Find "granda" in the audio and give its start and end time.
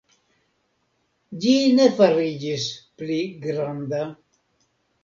3.47-4.03